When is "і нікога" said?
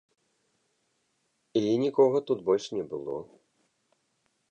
1.63-2.17